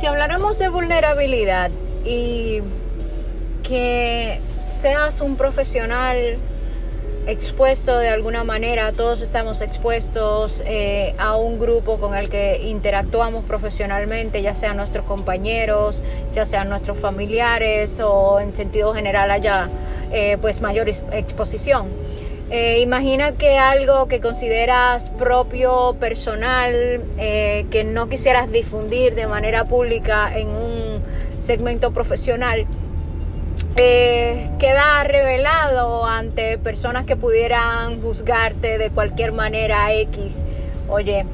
Si 0.00 0.06
habláramos 0.06 0.58
de 0.58 0.70
vulnerabilidad 0.70 1.70
y 2.06 2.62
que 3.62 4.40
seas 4.80 5.20
un 5.20 5.36
profesional 5.36 6.38
expuesto 7.26 7.98
de 7.98 8.08
alguna 8.08 8.42
manera, 8.42 8.92
todos 8.92 9.20
estamos 9.20 9.60
expuestos 9.60 10.64
eh, 10.66 11.14
a 11.18 11.36
un 11.36 11.58
grupo 11.58 12.00
con 12.00 12.14
el 12.14 12.30
que 12.30 12.62
interactuamos 12.66 13.44
profesionalmente, 13.44 14.40
ya 14.40 14.54
sean 14.54 14.78
nuestros 14.78 15.04
compañeros, 15.04 16.02
ya 16.32 16.46
sean 16.46 16.70
nuestros 16.70 16.96
familiares 16.96 18.00
o 18.02 18.40
en 18.40 18.54
sentido 18.54 18.94
general 18.94 19.30
haya 19.30 19.68
eh, 20.12 20.38
pues 20.40 20.62
mayor 20.62 20.88
exposición. 20.88 21.88
Eh, 22.50 22.80
imagina 22.80 23.32
que 23.32 23.58
algo 23.58 24.08
que 24.08 24.20
consideras 24.20 25.10
propio, 25.10 25.96
personal, 26.00 27.00
que 27.16 27.84
no 27.84 28.08
quisieras 28.08 28.50
difundir 28.50 29.14
de 29.14 29.26
manera 29.26 29.66
pública 29.66 30.36
en 30.36 30.48
un 30.48 31.02
segmento 31.38 31.92
profesional, 31.92 32.66
eh, 33.76 34.50
queda 34.58 35.04
revelado 35.04 36.04
ante 36.04 36.58
personas 36.58 37.04
que 37.04 37.16
pudieran 37.16 38.02
juzgarte 38.02 38.78
de 38.78 38.90
cualquier 38.90 39.32
manera 39.32 39.92
X. 39.94 40.44
Oye, 40.88 41.24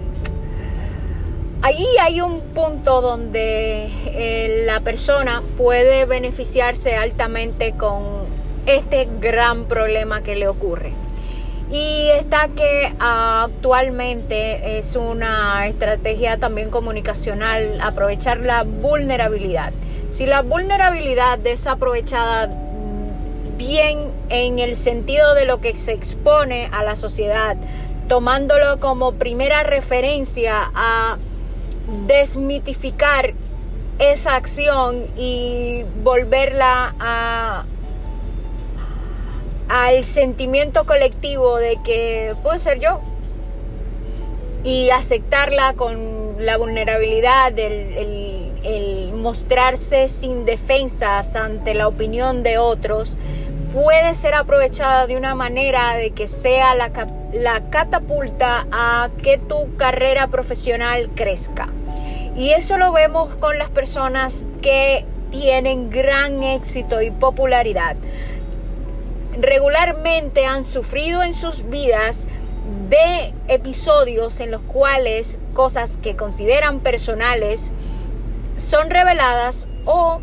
ahí 1.63 1.87
hay 2.01 2.21
un 2.21 2.41
punto 2.41 3.01
donde 3.01 3.89
eh, 4.07 4.63
la 4.67 4.81
persona 4.81 5.43
puede 5.57 6.05
beneficiarse 6.05 6.95
altamente 6.95 7.73
con 7.73 8.27
este 8.67 9.09
gran 9.21 9.65
problema 9.65 10.23
que 10.23 10.37
le 10.37 10.49
ocurre. 10.49 11.06
Y 11.71 12.09
está 12.11 12.49
que 12.49 12.95
actualmente 13.01 14.79
es 14.79 14.95
una 14.95 15.67
estrategia 15.67 16.39
también 16.39 16.71
comunicacional 16.71 17.81
aprovechar 17.81 18.39
la 18.39 18.63
vulnerabilidad. 18.63 19.73
Si 20.11 20.27
la 20.27 20.43
vulnerabilidad 20.43 21.39
desaprovechada 21.39 22.49
bien 23.59 24.13
en 24.29 24.59
el 24.59 24.77
sentido 24.77 25.35
de 25.35 25.45
lo 25.45 25.61
que 25.61 25.77
se 25.77 25.93
expone 25.93 26.69
a 26.73 26.85
la 26.85 26.95
sociedad, 26.95 27.57
tomándolo 28.09 28.79
como 28.79 29.15
primera 29.15 29.65
referencia 29.65 30.71
a 30.75 31.19
desmitificar 32.07 33.35
esa 33.99 34.37
acción 34.37 35.07
y 35.17 35.85
volverla 36.03 36.95
a 37.01 37.65
al 39.69 40.05
sentimiento 40.05 40.85
colectivo 40.87 41.57
de 41.57 41.79
que 41.85 42.35
puede 42.43 42.59
ser 42.59 42.81
yo 42.81 43.01
y 44.65 44.91
aceptarla 44.91 45.75
con 45.75 46.37
la 46.39 46.57
vulnerabilidad 46.57 47.53
del 47.53 48.47
el 48.67 49.13
mostrarse 49.13 50.09
sin 50.09 50.45
defensas 50.45 51.37
ante 51.37 51.73
la 51.73 51.87
opinión 51.87 52.43
de 52.43 52.59
otros 52.59 53.17
puede 53.73 54.15
ser 54.15 54.35
aprovechada 54.35 55.07
de 55.07 55.17
una 55.17 55.35
manera 55.35 55.95
de 55.95 56.11
que 56.11 56.27
sea 56.27 56.75
la, 56.75 56.91
la 57.33 57.71
catapulta 57.71 58.67
a 58.73 59.11
que 59.23 59.39
tu 59.39 59.77
carrera 59.77 60.29
profesional 60.29 61.11
crezca. 61.15 61.69
Y 62.37 62.51
eso 62.51 62.77
lo 62.77 62.93
vemos 62.93 63.35
con 63.37 63.59
las 63.59 63.71
personas 63.71 64.47
que 64.63 65.05
tienen 65.31 65.91
gran 65.91 66.43
éxito 66.43 67.03
y 67.03 67.11
popularidad. 67.11 67.97
Regularmente 69.39 70.47
han 70.47 70.65
sufrido 70.65 71.23
en 71.23 71.35
sus 71.35 71.69
vidas 71.69 72.27
de 72.89 73.33
episodios 73.49 74.41
en 74.41 74.51
los 74.51 74.63
cuales 74.63 75.39
cosas 75.55 75.99
que 75.99 76.17
consideran 76.17 76.81
personales 76.81 77.73
son 78.57 78.91
reveladas 78.91 79.69
o 79.85 80.21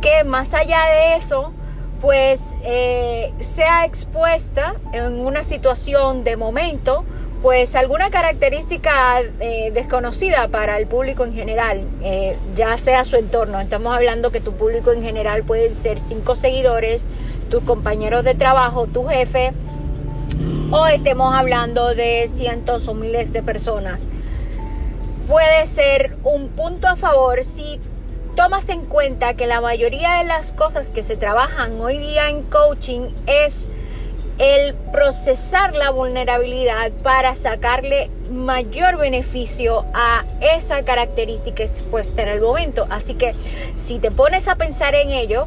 que 0.00 0.24
más 0.24 0.54
allá 0.54 0.80
de 0.86 1.16
eso, 1.16 1.52
pues 2.00 2.56
eh, 2.64 3.32
sea 3.40 3.84
expuesta 3.84 4.76
en 4.92 5.20
una 5.20 5.42
situación 5.42 6.24
de 6.24 6.36
momento, 6.36 7.04
pues 7.42 7.74
alguna 7.74 8.10
característica 8.10 9.20
eh, 9.40 9.70
desconocida 9.72 10.48
para 10.48 10.78
el 10.78 10.86
público 10.86 11.24
en 11.24 11.34
general, 11.34 11.84
eh, 12.02 12.36
ya 12.54 12.76
sea 12.76 13.04
su 13.04 13.16
entorno. 13.16 13.60
Estamos 13.60 13.94
hablando 13.94 14.30
que 14.30 14.40
tu 14.40 14.52
público 14.52 14.92
en 14.92 15.02
general 15.02 15.42
puede 15.44 15.70
ser 15.70 15.98
cinco 15.98 16.34
seguidores, 16.34 17.08
tus 17.50 17.62
compañeros 17.64 18.24
de 18.24 18.34
trabajo, 18.34 18.86
tu 18.86 19.06
jefe, 19.06 19.52
o 20.70 20.86
estemos 20.86 21.34
hablando 21.34 21.94
de 21.94 22.28
cientos 22.28 22.88
o 22.88 22.94
miles 22.94 23.32
de 23.32 23.42
personas 23.42 24.08
puede 25.30 25.64
ser 25.66 26.16
un 26.24 26.48
punto 26.48 26.88
a 26.88 26.96
favor 26.96 27.44
si 27.44 27.78
tomas 28.34 28.68
en 28.68 28.84
cuenta 28.84 29.34
que 29.34 29.46
la 29.46 29.60
mayoría 29.60 30.16
de 30.16 30.24
las 30.24 30.52
cosas 30.52 30.90
que 30.90 31.04
se 31.04 31.16
trabajan 31.16 31.80
hoy 31.80 31.98
día 31.98 32.28
en 32.28 32.42
coaching 32.42 33.10
es 33.28 33.68
el 34.38 34.74
procesar 34.74 35.76
la 35.76 35.90
vulnerabilidad 35.90 36.90
para 37.04 37.36
sacarle 37.36 38.10
mayor 38.32 38.96
beneficio 38.96 39.84
a 39.94 40.24
esa 40.40 40.82
característica 40.82 41.62
expuesta 41.62 42.22
en 42.22 42.28
el 42.30 42.40
momento. 42.40 42.88
Así 42.90 43.14
que 43.14 43.36
si 43.76 44.00
te 44.00 44.10
pones 44.10 44.48
a 44.48 44.56
pensar 44.56 44.96
en 44.96 45.10
ello, 45.10 45.46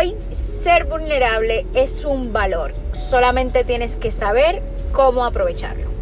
hoy 0.00 0.16
ser 0.30 0.84
vulnerable 0.84 1.66
es 1.74 2.04
un 2.04 2.32
valor. 2.32 2.72
Solamente 2.92 3.64
tienes 3.64 3.96
que 3.96 4.10
saber 4.10 4.62
cómo 4.92 5.24
aprovecharlo. 5.24 5.99